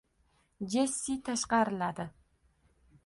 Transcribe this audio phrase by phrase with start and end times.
[0.71, 2.05] Jessi tashqariladi